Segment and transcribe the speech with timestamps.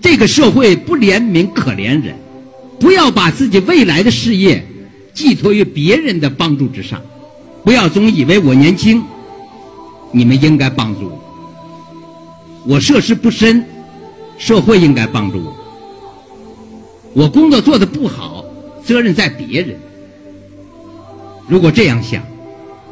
[0.00, 2.14] 这个社会不怜悯可怜人，
[2.78, 4.64] 不要把自己未来的事业
[5.12, 7.00] 寄托于别人的帮助之上，
[7.64, 9.02] 不要总以为我年轻，
[10.12, 11.24] 你们应该帮助我。
[12.66, 13.64] 我涉世不深，
[14.38, 15.56] 社会应该帮助我。
[17.14, 18.44] 我工作做得不好，
[18.84, 19.76] 责任在别人。
[21.48, 22.22] 如果这样想，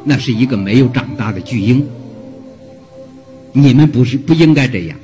[0.03, 1.87] 那是一个没有长大的巨婴。
[3.53, 4.97] 你们不是不应该这样。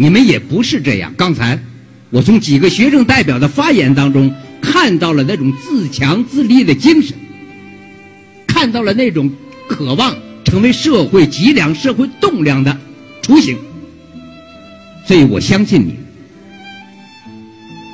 [0.00, 1.12] 你们也不是这样。
[1.16, 1.60] 刚才
[2.08, 7.16] 我从几个学生代表的发言当中看到了那种自强自立的精神，
[8.46, 9.28] 看到了那种
[9.66, 12.78] 渴望成为社会脊梁、社会栋梁的
[13.22, 13.58] 雏形。
[15.04, 15.96] 所以我相信你，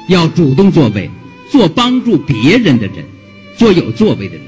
[0.09, 1.09] 要主动作为，
[1.51, 2.97] 做帮助别人的人，
[3.57, 4.45] 做有作为的人。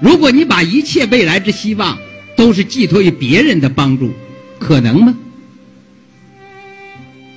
[0.00, 1.98] 如果你把一切未来之希望
[2.36, 4.12] 都是寄托于别人的帮助，
[4.60, 5.12] 可能吗？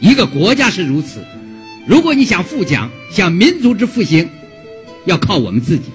[0.01, 1.23] 一个国家是如此，
[1.87, 4.27] 如果你想富强，想民族之复兴，
[5.05, 5.85] 要靠我们自己。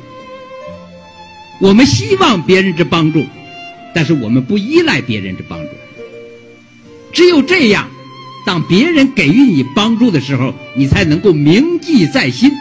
[1.60, 3.26] 我们希望别人之帮助，
[3.92, 5.68] 但是我们不依赖别人之帮助。
[7.12, 7.90] 只有这样，
[8.46, 12.52] 当别人给予你帮助的时候，你才能够铭记在心，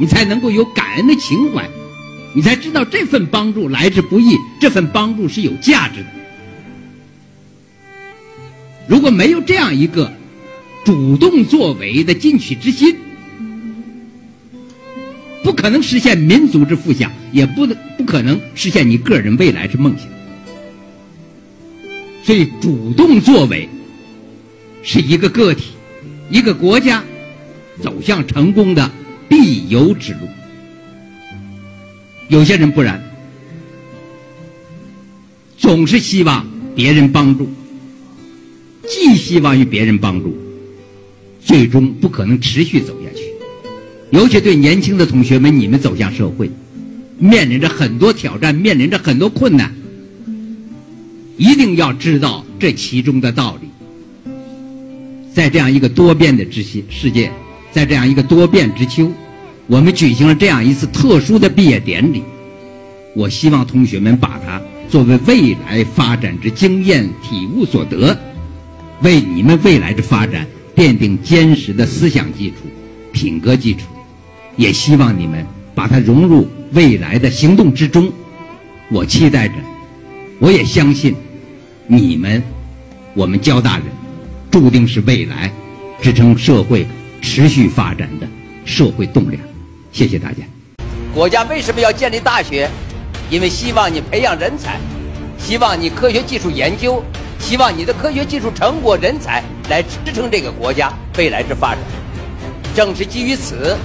[0.00, 1.68] 你才能够有感恩的情怀，
[2.32, 6.06] 你才知道这份帮助来之不易，这份帮助是有价值的。
[8.86, 10.10] 如果没有这样一个，
[10.86, 12.96] 主动作为的进取之心，
[15.42, 20.06] 不可能实现民族之富强，也不能不可能实现你个人未来之梦想。
[22.22, 23.68] 所以，主动作为
[24.84, 25.72] 是一个个体、
[26.30, 27.02] 一个国家
[27.82, 28.88] 走向成功的
[29.28, 30.20] 必由之路。
[32.28, 33.02] 有些人不然，
[35.56, 37.50] 总是希望别人帮助，
[38.88, 40.45] 寄希望于别人帮助。
[41.46, 43.22] 最终不可能持续走下去，
[44.10, 46.50] 尤其对年轻的同学们，你们走向社会，
[47.20, 49.72] 面临着很多挑战，面临着很多困难，
[51.36, 53.68] 一定要知道这其中的道理。
[55.32, 57.30] 在这样一个多变的之世世界，
[57.70, 59.08] 在这样一个多变之秋，
[59.68, 62.24] 我们举行了这样一次特殊的毕业典礼。
[63.14, 64.60] 我希望同学们把它
[64.90, 68.18] 作为未来发展之经验体悟所得，
[69.02, 70.44] 为你们未来的发展。
[70.76, 72.56] 奠定坚实的思想基础、
[73.10, 73.86] 品格基础，
[74.56, 75.44] 也希望你们
[75.74, 78.12] 把它融入未来的行动之中。
[78.90, 79.54] 我期待着，
[80.38, 81.16] 我也相信，
[81.86, 82.42] 你们，
[83.14, 83.86] 我们交大人，
[84.50, 85.50] 注定是未来
[86.02, 86.86] 支撑社会
[87.22, 88.28] 持续发展的
[88.66, 89.42] 社会栋梁。
[89.92, 90.44] 谢谢大家。
[91.14, 92.68] 国家为什么要建立大学？
[93.30, 94.78] 因为希望你培养人才，
[95.38, 97.02] 希望你科学技术研究。
[97.46, 99.40] 希望你的科学技术成果、人才
[99.70, 101.78] 来支撑这个国家未来之发展。
[102.74, 103.76] 正是基于此，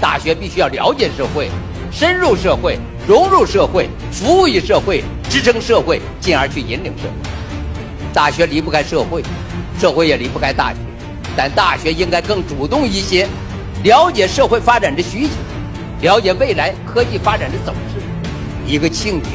[0.00, 1.48] 大学必须要了解社会，
[1.92, 7.30] 深入社会，融入社会，服务于社会，支撑社会，进而去引领社会。
[8.12, 9.22] 大学离不开社会，
[9.78, 10.78] 社会也离不开大学，
[11.36, 13.28] 但大学应该更主动一些，
[13.84, 15.34] 了解社会发展的需求，
[16.00, 18.02] 了解未来科技发展的走势。
[18.66, 19.34] 一个庆典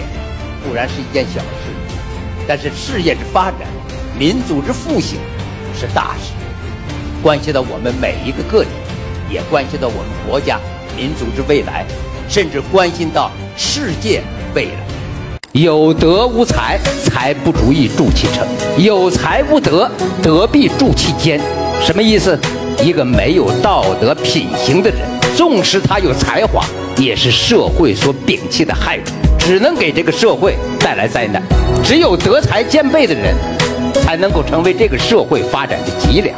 [0.61, 1.70] 固然是一件小事。
[2.47, 3.59] 但是事业之发展，
[4.17, 5.19] 民族之复兴，
[5.79, 6.31] 是大事，
[7.21, 8.69] 关系到我们每一个个体，
[9.29, 10.59] 也关系到我们国家、
[10.95, 11.85] 民族之未来，
[12.27, 14.21] 甚至关心到世界
[14.53, 14.71] 未来。
[15.53, 18.45] 有德无才，才不足以助其成；
[18.77, 19.91] 有才无德，
[20.23, 21.39] 德必助其坚。
[21.81, 22.39] 什么意思？
[22.81, 24.99] 一个没有道德品行的人，
[25.35, 26.65] 纵使他有才华，
[26.97, 29.13] 也是社会所摒弃的害虫。
[29.41, 31.41] 只能给这个社会带来灾难。
[31.83, 33.35] 只有德才兼备的人，
[34.03, 36.35] 才能够成为这个社会发展的脊梁。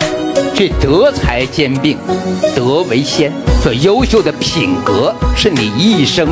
[0.56, 1.98] 这德才兼并，
[2.56, 3.32] 德为先。
[3.62, 6.28] 所优秀的品格是你一生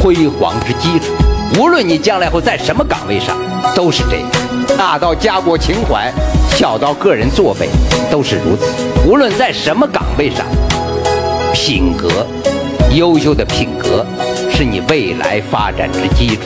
[0.00, 1.12] 辉煌之基础。
[1.58, 3.36] 无论你将来会在什么岗位上，
[3.74, 4.28] 都是这样。
[4.76, 6.10] 大到家国情怀，
[6.56, 7.68] 小到个人作为，
[8.10, 8.72] 都是如此。
[9.06, 10.46] 无论在什么岗位上，
[11.52, 12.26] 品格，
[12.94, 14.04] 优秀的品格。
[14.62, 16.42] 是你未来发展之基础。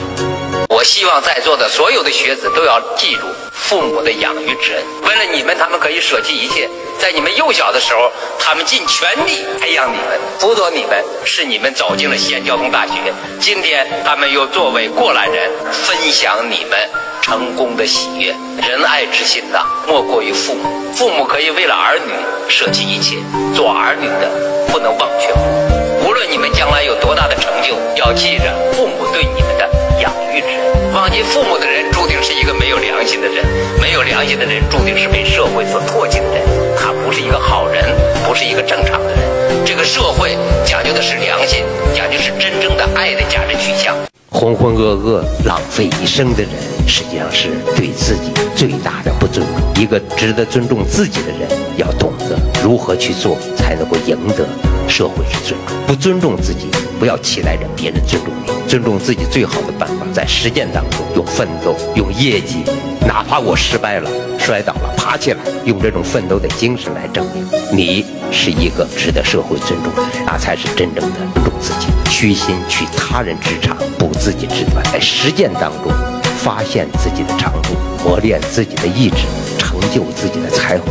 [0.70, 4.82] 我希望在座的所有的学子都要记住父母的养育之恩。
[5.02, 6.66] 为了你们，他们可以舍弃一切。
[6.98, 12.92] 在你们幼小的时候，他们尽全力培养你们，辅佐你们，使你们走进了西安交通大学。
[13.38, 16.88] 今天，他们又作为过来人，分享你们
[17.20, 18.34] 成功的喜悦。
[18.66, 20.90] 仁爱之心呐，莫过于父母。
[20.94, 22.14] 父母可以为了儿女
[22.48, 23.16] 舍弃一切，
[23.54, 24.30] 做儿女的
[24.72, 25.85] 不能忘却父母。
[26.06, 29.68] 无论你们将来有多大的成就，要记着父母对你们的
[30.00, 30.92] 养育之恩。
[30.94, 32.16] 忘记父母的人，注定。
[32.22, 33.44] 是一个没有良心的人。
[33.80, 36.42] 没有良心的人，注定是被社会所唾弃的人。
[36.78, 37.84] 他不是一个好人，
[38.24, 39.64] 不是一个正常的人。
[39.64, 41.64] 这个社会讲究的是良心，
[41.94, 43.96] 讲究是真正的爱的价值取向。
[44.30, 46.52] 浑浑噩噩、浪费一生的人，
[46.86, 49.82] 实际上是对自己最大的不尊重。
[49.82, 54.46] 一个值得尊重自己的人，要懂得如何去做，才能够赢得
[54.88, 55.76] 社会是尊重。
[55.86, 56.68] 不尊重自己，
[56.98, 58.52] 不要期待着别人尊重你。
[58.68, 62.64] 尊重自己最好的办法，在实践当中用奋斗、用业绩，
[63.06, 71.86] 哪怕我失败了、摔倒了，爬起来，用这种奋斗的精神来证明你是一个值得社会尊重的人，那才是真正的尊重自己。
[72.10, 75.92] 虚心去他人之长，补自己之短，在实践当中
[76.36, 77.74] 发现自己的长处，
[78.04, 79.18] 磨练自己的意志，
[79.58, 80.86] 成就自己的才华，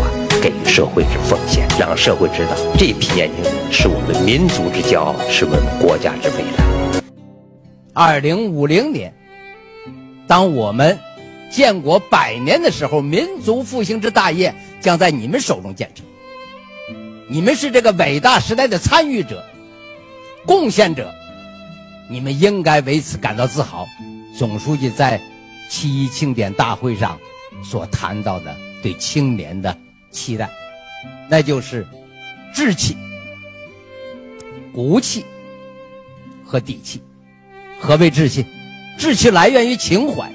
[0.45, 7.01] 给予社会之奉献，让社会知道这批年轻人是我们民族之骄傲，是我们国家之未来。
[7.95, 9.12] 二零五零年，
[10.27, 11.00] 当我们
[11.50, 16.06] 建国百年的时候，民族复兴之大业将在你们手中建成。
[17.27, 19.44] 你们是这个伟大时代的参与者。
[20.45, 21.12] 贡献者，
[22.07, 23.88] 你们应该为此感到自豪。
[24.38, 25.19] 总书记在
[25.71, 27.18] 七一庆典大会上
[27.63, 29.75] 所谈到的对青年的
[30.15, 30.50] 期待，
[31.29, 31.85] 那就是
[32.53, 32.95] 志气、
[34.73, 35.25] 骨气
[36.44, 37.01] 和底气。
[37.81, 38.45] 何为志气？
[38.97, 40.31] 志气来源于情怀。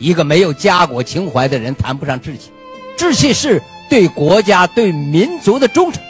[0.00, 2.50] 一个没有家国情怀的人谈不上志气。
[2.96, 6.02] 志气是对国家、对民族的忠诚。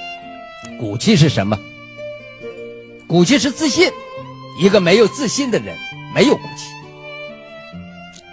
[0.78, 1.58] 骨气是什么？
[3.06, 3.90] 骨气是自信，
[4.60, 5.76] 一个没有自信的人
[6.14, 6.68] 没有骨气，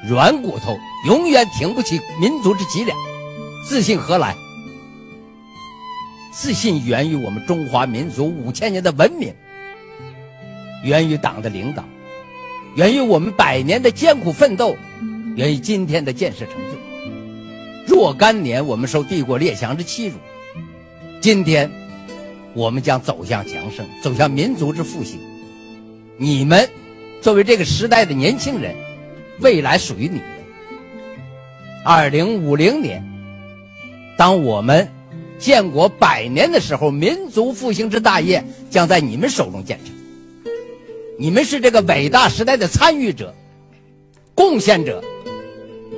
[0.07, 0.77] 软骨头
[1.07, 2.97] 永远挺不起民族之脊梁。
[3.63, 4.35] 自信何来？
[6.33, 9.33] 自信源于我们中华民族五千年的文明，
[10.83, 11.83] 源于党的领导，
[12.75, 14.75] 源于我们百年的艰苦奋斗，
[15.35, 17.95] 源于今天的建设成就。
[17.95, 20.15] 若干年我们受帝国列强之欺辱，
[21.19, 21.69] 今天。
[22.53, 25.17] 我们将走向强盛，走向民族之复兴。
[26.17, 26.69] 你们
[27.21, 28.75] 作为这个时代的年轻人，
[29.39, 30.23] 未来属于你们。
[31.85, 33.01] 二零五零年，
[34.21, 34.87] 当我们
[35.39, 39.95] 建国百年的时候，民族复兴之大业将在你们手中建成。
[41.17, 43.33] 你们是这个伟大时代的参与者、
[44.35, 45.03] 贡献者，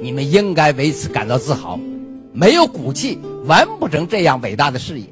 [0.02, 1.78] 你们应该为此感到自豪。
[2.32, 5.06] 没有骨气，完不成这样伟大的事业。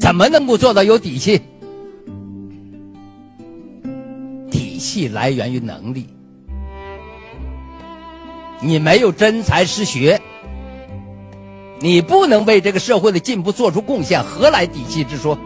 [0.00, 1.40] 怎么能够做到有底气？
[4.50, 6.08] 底气来源于能力。
[8.60, 10.20] 你没有真才实学，
[11.80, 15.38] 你不能为这个社会的进步做出贡献，何来底气之说？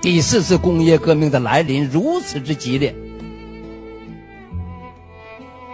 [0.00, 2.94] 第四次工业革命的来临如此之激烈，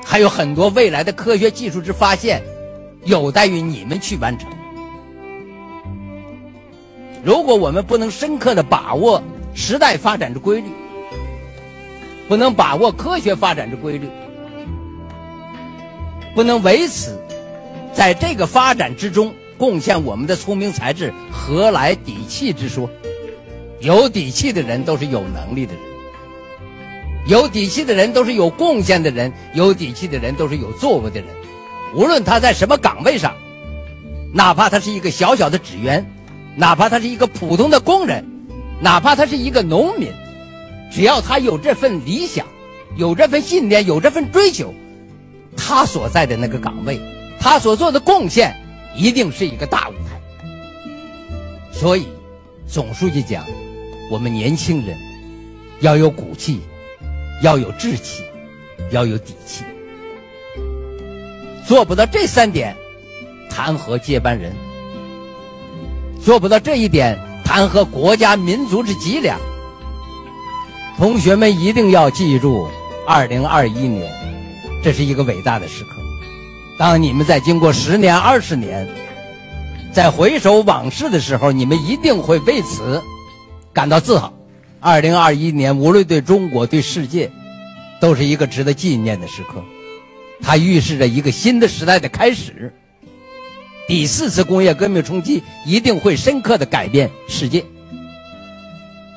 [0.05, 2.43] 还有很多未来的科学技术之发现，
[3.05, 4.49] 有待于你们去完成。
[7.25, 9.23] 如果我们不能深刻的把握
[9.55, 10.69] 时代发展之规律，
[12.29, 14.09] 不能把握科学发展之规律，
[16.35, 17.19] 不能为此
[17.93, 22.89] 在这个发展之中贡献我们的聪明才智，何来底气之说？
[23.81, 25.83] 有底气的人都是有能力的人，
[27.27, 31.29] 有底气的人都是有贡献的人，有底气的人都是有作为的人。
[31.95, 33.35] 无论他在什么岗位上，
[34.33, 36.07] 哪怕他是一个小小的职员。
[36.55, 38.25] 哪怕他是一个普通的工人，
[38.79, 40.13] 哪怕他是一个农民，
[40.93, 42.47] 只要他有这份理想，
[42.95, 44.75] 有这份信念，有这份追求，
[45.57, 47.01] 他所在的那个岗位，
[47.39, 48.55] 他所做的贡献，
[48.97, 50.21] 一定是一个大舞台。
[51.73, 52.07] 所以，
[52.67, 53.45] 总书记讲，
[54.11, 54.97] 我们年轻人
[55.81, 56.61] 要有骨气，
[57.43, 58.23] 要有志气，
[58.91, 59.65] 要有底气。
[61.67, 62.77] 做不到这三点，
[63.49, 64.53] 谈何接班人？
[66.23, 69.39] 做不到这一点，谈何国家民族之脊梁？
[70.99, 72.69] 同学们一定要记住，
[73.07, 74.13] 二零二一年，
[74.83, 75.91] 这是一个伟大的时刻。
[76.79, 78.89] 当你们在经过十年、二十年，
[79.93, 83.01] 在回首往事的时候，你们一定会为此
[83.73, 84.33] 感到自豪。
[84.81, 87.31] 二零二一年，无论对中国、对世界，
[88.01, 89.63] 都是一个值得纪念的时刻。
[90.41, 92.75] 它预示着一个新的时代的开始。
[93.87, 97.65] 第四次工业革命冲击一定会深刻的改变世界。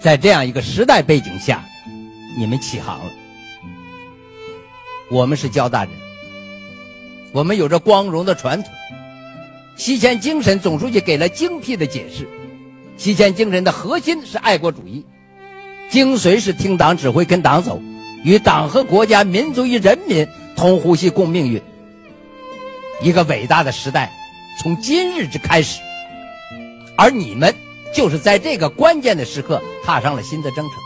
[0.02, 1.66] 在这样一个时代背景下，
[2.38, 3.12] 你们起航了。
[5.10, 5.92] 我们是交大人，
[7.32, 8.72] 我们有着光荣的传统。
[9.76, 12.28] 西迁精神，总书记给了精辟的解释。
[12.98, 15.06] 西迁精神的核心是爱国主义，
[15.92, 17.82] 精髓是听党指挥，跟党走。
[18.24, 21.62] 与党和国家、民族与人民同呼吸共命运。
[23.02, 24.12] 一个伟大的时代
[24.60, 25.82] 从今日之开始，
[26.98, 27.54] 而你们
[27.94, 30.85] 就是在这个关键的时刻踏上了新的征程。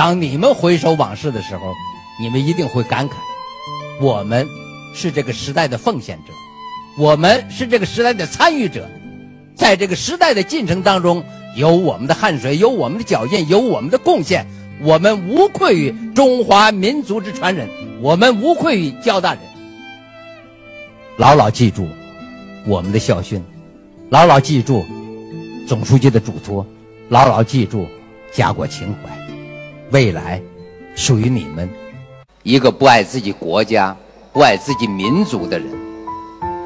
[0.00, 1.74] 当你们回首往事的时候，
[2.18, 3.12] 你们一定会感慨：
[4.00, 4.48] 我们
[4.94, 6.32] 是这个时代的奉献者，
[6.96, 8.88] 我们是这个时代的参与者，
[9.54, 11.22] 在这个时代的进程当中，
[11.54, 14.46] 有我们的汗水，有我们的脚印，有我们的贡献。
[14.80, 17.68] 我们无愧于中华民族之传人，
[18.00, 19.42] 我们无愧于交大人。
[21.18, 21.86] 牢牢记住
[22.66, 23.44] 我们的校训，
[24.08, 24.82] 牢牢记住
[25.68, 26.66] 总书记的嘱托，
[27.10, 27.86] 牢牢记住
[28.32, 29.19] 家国情怀。
[29.90, 30.40] 未来
[30.94, 31.68] 属于你们。
[32.42, 33.94] 一个不爱自己国家、
[34.32, 35.68] 不爱自己民族的人，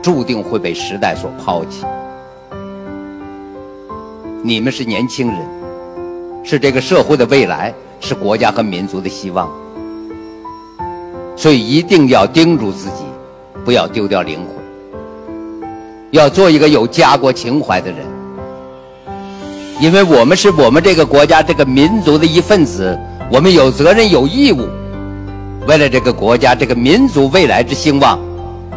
[0.02, 1.84] 注定会被时代所抛弃。
[4.42, 5.38] 你们是年轻人，
[6.44, 7.74] 是这个社会的未来。
[8.00, 9.50] 是国家和民族的希望，
[11.34, 13.02] 所以一定要叮嘱自己，
[13.64, 15.68] 不要丢掉灵魂，
[16.10, 18.04] 要做一个有家国情怀的人。
[19.80, 22.98] 因为我们是我们这个国家、这个民族的一份子，
[23.34, 24.68] 我们有责任、有义务，
[25.66, 28.16] 为了这个国家、这个民族未来之兴旺，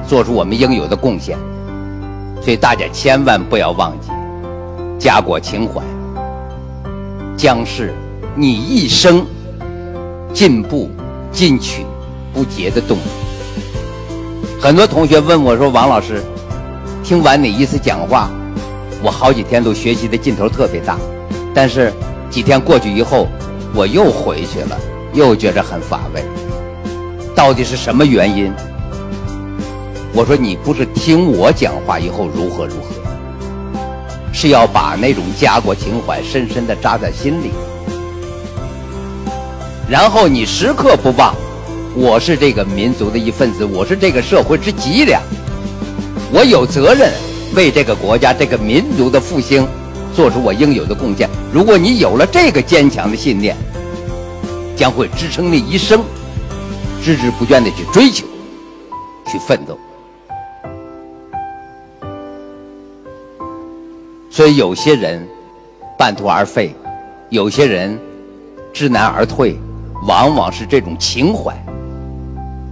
[0.08, 1.38] 做出我们应有的贡献。
[2.42, 4.10] 所以大家千万不要忘记，
[4.98, 5.80] 家国情怀
[7.38, 7.94] 将是。
[8.36, 9.26] 你一生
[10.32, 10.90] 进步、
[11.32, 11.84] 进取
[12.34, 13.02] 不竭的动力。
[14.62, 16.24] 很多同学问我说：“王老师，
[17.04, 18.30] 听完你一次讲话，
[19.04, 20.98] 我好几天都学习的劲头特别大，
[21.52, 21.92] 但是
[22.30, 23.28] 几天过去以后，
[23.74, 24.80] 我又回去了，
[25.14, 26.24] 又觉着很乏味。
[27.36, 28.52] 到底是什么原因？”
[30.14, 32.96] 我说：“你不是听我讲话以后如何如何，
[34.34, 37.52] 是要把那种家国情怀深深的扎在心里。”
[39.88, 41.36] 然后你时刻不忘，
[41.96, 45.22] 我是这个民族的一份子，我是这个社会之脊梁，
[46.32, 47.12] 我有责任
[47.56, 49.66] 为这个国家、这个民族的复兴
[50.18, 51.30] 做出我应有的贡献。
[51.54, 53.56] 如果你有了这个坚强的信念，
[54.76, 56.02] 将会支撑你一生，
[57.04, 58.26] 孜孜不倦的去追求、
[59.28, 59.78] 去奋斗。
[64.32, 65.24] 所以有些人
[66.00, 66.76] 半途而废，
[67.30, 67.96] 有些人
[68.74, 69.56] 知难而退。
[70.08, 71.56] 往往是这种情怀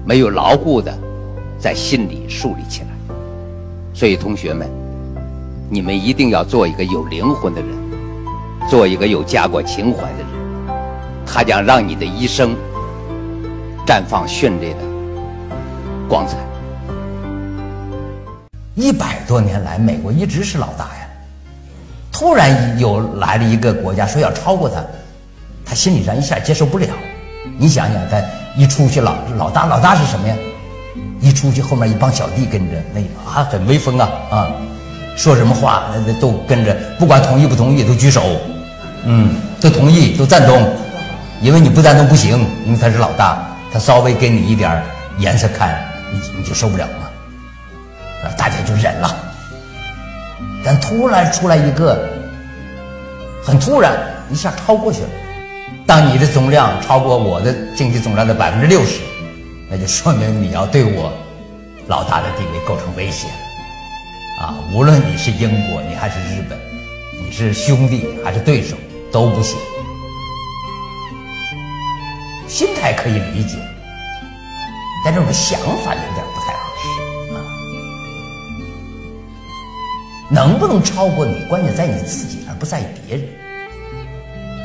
[0.05, 0.95] 没有牢固的
[1.59, 2.87] 在心里树立起来，
[3.93, 4.69] 所以同学们，
[5.67, 7.69] 你们一定要做一个有灵魂的人，
[8.69, 10.27] 做一个有家国情怀的人，
[11.25, 12.55] 他将让你的一生
[13.85, 14.79] 绽放绚丽的
[16.07, 16.37] 光彩。
[18.75, 21.07] 一百多年来，美国一直是老大呀，
[22.11, 24.83] 突然有来了一个国家说要超过他，
[25.65, 26.89] 他心理上一下接受不了。
[27.57, 28.21] 你想想，他
[28.55, 30.35] 一出去老老大老大是什么呀？
[31.21, 34.51] 一出去后面一帮小弟跟着，那还很威风啊啊！
[35.15, 38.21] 说什么话那都跟着，不管同意不同意都举手，
[39.05, 40.69] 嗯，都同意都赞同，
[41.41, 43.41] 因为你不赞同不行，因为他是老大，
[43.71, 44.83] 他稍微给你一点
[45.17, 45.79] 颜色看，
[46.11, 49.15] 你你就受不了嘛，大家就忍了。
[50.63, 52.09] 但突然出来一个，
[53.43, 53.93] 很突然
[54.29, 55.09] 一下超过去了。
[55.85, 58.99] 当你的总量超过我的经济总量的百分之六十，
[59.69, 61.13] 那就说明你要对我
[61.87, 63.27] 老大的地位构成威胁。
[64.39, 66.59] 啊，无论你是英国，你还是日本，
[67.23, 68.75] 你是兄弟还是对手
[69.11, 69.57] 都不行。
[72.47, 73.57] 心态可以理解，
[75.03, 76.87] 但这种想法有点不太合适
[77.33, 77.37] 啊。
[80.29, 83.27] 能不能超过你，关键在你自己，而不在于别人。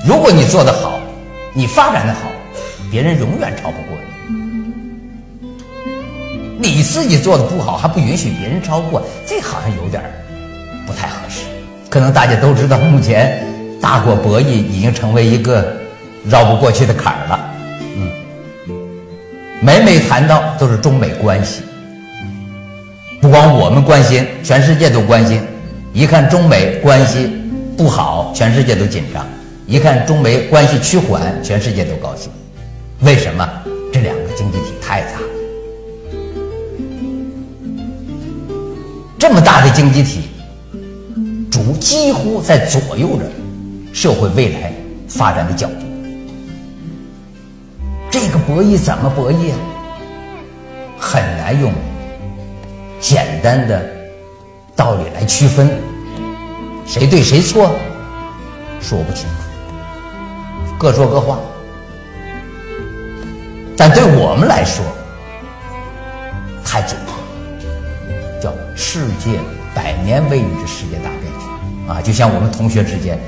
[0.07, 0.99] 如果你做得好。
[1.53, 2.31] 你发展的好，
[2.93, 4.40] 别人永远超不过你。
[6.63, 10.03] 你自己做的不好，还不允许别人超过，这好像有点
[10.87, 11.45] 不太合适。
[11.89, 13.43] 可能大家都知道，目前
[13.81, 15.75] 大国博弈已经成为一个
[16.29, 17.51] 绕不过去的坎儿了。
[17.97, 18.11] 嗯，
[19.63, 21.63] 每每谈到都是中美关系，
[23.23, 25.41] 不光我们关心，全世界都关心。
[25.95, 27.33] 一看中美关系
[27.75, 29.27] 不好，全世界都紧张。
[29.67, 32.31] 一看中美关系趋缓，全世界都高兴。
[33.01, 33.49] 为什么？
[33.91, 35.19] 这两个经济体太大
[39.21, 40.31] 这么大的经济体，
[41.51, 43.25] 主几乎在左右着
[43.93, 44.73] 社会未来
[45.07, 45.75] 发展的角度。
[48.11, 49.59] 这个博弈怎么博弈啊？
[50.99, 51.71] 很难用
[52.99, 53.87] 简单的
[54.75, 55.69] 道理来区分，
[56.87, 57.75] 谁对谁错，
[58.81, 59.35] 说不清楚。
[60.79, 61.39] 各说各话，
[63.77, 64.83] 但对我们来说
[66.65, 67.00] 太紧迫了，叫
[68.81, 69.39] 世界
[69.75, 71.47] 百年未遇之世界大变局
[71.87, 72.01] 啊！
[72.03, 73.19] 就像我们同学之间，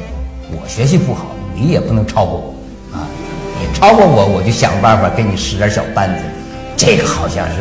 [0.51, 3.05] 我学习不好，你也不能超过我啊！
[3.61, 6.25] 你超过我，我就想办法给你使点小绊子。
[6.75, 7.57] 这个好像是，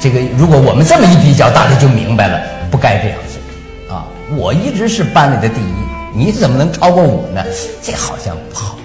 [0.00, 4.06] 这个如果我们这么一比较，大家就明白了，不该这样子啊！
[4.38, 5.74] 我一直是班里的第一，
[6.14, 7.44] 你怎么能超过我呢？
[7.82, 8.78] 这好像不好。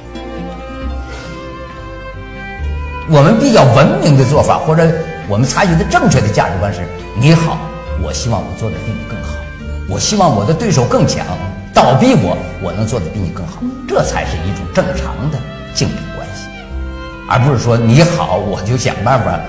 [3.10, 4.86] 我们比较文明的做法，或者
[5.30, 6.82] 我们采取的正确的价值观是：
[7.16, 7.58] 你好，
[8.02, 9.36] 我希望我做的比你更好，
[9.88, 11.26] 我希望我的对手更强，
[11.74, 15.38] 倒逼我，我能做的比你更好，这才是一种正常的
[15.74, 16.48] 竞争关系，
[17.28, 19.40] 而不是说你好，我就想办法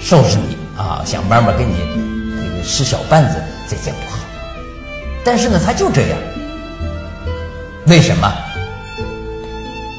[0.00, 1.74] 收拾你啊，想办法给你
[2.36, 4.18] 这个使小绊子，这这不好。
[5.24, 6.18] 但是呢，他就这样，
[7.86, 8.30] 为什么？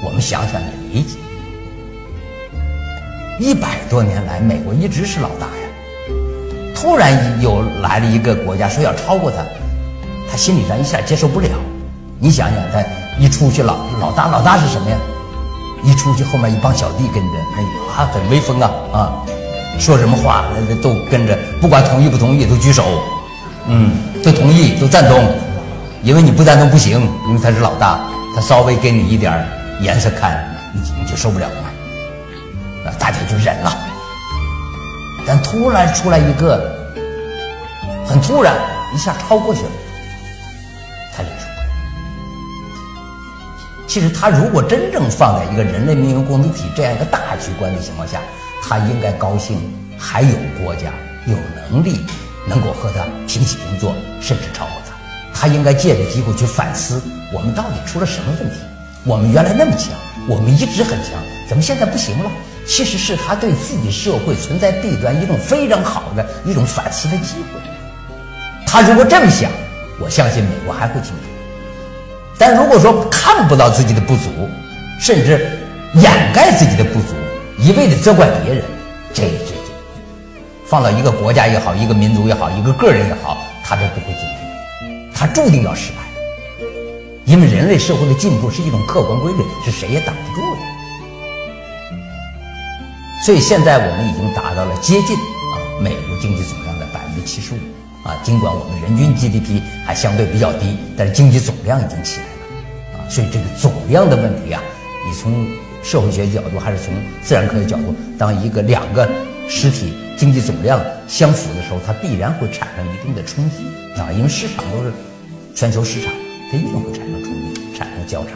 [0.03, 1.17] 我们想想也理解。
[3.39, 5.64] 一百多年来，美国一直是老大呀。
[6.75, 9.37] 突然又来了一个国家说要超过他，
[10.29, 11.49] 他心理上一下接受不了。
[12.19, 12.83] 你想想，他
[13.17, 14.97] 一出去老老大老大是什么呀？
[15.83, 17.61] 一出去后面一帮小弟跟着，那
[17.93, 19.13] 啊很威风啊啊，
[19.79, 20.45] 说什么话
[20.81, 22.83] 都跟着，不管同意不同意都举手，
[23.67, 23.91] 嗯，
[24.23, 25.23] 都同意都赞同，
[26.01, 27.99] 因为你不赞同不行，因为他是老大，
[28.35, 29.47] 他稍微给你一点
[29.81, 32.91] 颜色看，你你就受不了了。
[32.97, 33.77] 大家就忍了，
[35.27, 36.75] 但突然出来一个，
[38.05, 38.55] 很突然
[38.93, 39.69] 一下超过去了，
[41.15, 41.67] 他忍受不了。
[43.87, 48.21] 其实他如果真正放在一个人类命运共同体这样一个大局观的情况下，
[48.61, 49.57] 他应该高兴，
[49.97, 50.91] 还有国家
[51.25, 51.35] 有
[51.71, 52.05] 能力
[52.47, 54.95] 能够和他平起平坐，甚至超过他。
[55.33, 57.01] 他应该借着机会去反思，
[57.33, 58.57] 我们到底出了什么问题？
[59.03, 59.89] 我们原来那么强，
[60.27, 61.11] 我们一直很强，
[61.47, 62.31] 怎么现在不行了？
[62.65, 67.61] 其实是他对自己社会存在弊端一种非常好的一种反思的机会。
[68.65, 69.51] 他如果这么想，
[69.99, 71.19] 我相信美国还会进步。
[72.37, 74.29] 但如果说看不到自己的不足，
[74.99, 75.47] 甚至
[75.93, 77.15] 掩盖自己的不足，
[77.57, 78.63] 一味的责怪别人，
[79.13, 79.53] 这这这，
[80.67, 85.99] 放到一个国家也好，一个民族也好，一个个人也好，他都不会进步，他注定要失败。
[87.23, 90.74] 因为人类社会的进步是一种客观规律，是谁也挡不住的。
[93.25, 97.57] 所以现在我们已经达到了接近啊美国经济总量的百分之七十五
[98.07, 103.09] 啊，尽管我们人均 GDP 还相对比较低，但是经济总量已经起来了啊。
[103.09, 104.61] 所以这个总量的问题啊，
[105.07, 105.47] 你从
[105.81, 109.09] 社会学角度还是从自然科学角度，当一个两个
[109.49, 113.65] 实体经济总量相符的时候，它必然会产生一定的冲击
[113.99, 114.93] 啊，因为市场都是
[115.55, 116.13] 全球市场，
[116.51, 118.33] 它一定会产生冲击，产生交叉，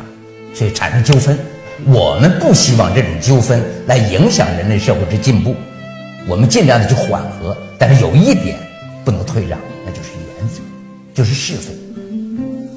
[0.55, 1.37] 所以产生纠纷。
[1.85, 5.55] 我们不希望这种纠纷来影响人类社会之进步，
[6.27, 7.55] 我们尽量的去缓和。
[7.77, 8.57] 但是有一点
[9.05, 10.59] 不能退让，那就是原则，
[11.13, 11.73] 就是是非。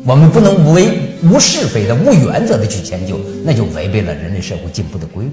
[0.04, 5.30] 我们不能为无是非的、无原则的去迁就，那就违背了人类社会进步的规律。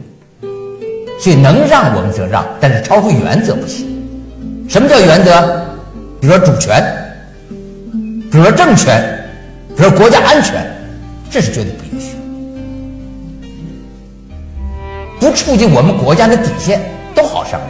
[1.19, 3.87] 所以能让我们则让，但是超出原则不行。
[4.67, 5.65] 什么叫原则？
[6.21, 6.83] 比如说主权，
[8.31, 9.03] 比如说政权，
[9.75, 10.65] 比如说国家安全，
[11.29, 12.15] 这是绝对不允许。
[15.19, 16.81] 不触及我们国家的底线
[17.13, 17.69] 都好商量，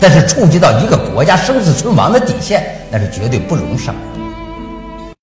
[0.00, 4.29] 但是触及到一个国家生死存亡的底线，那是绝对不容商量。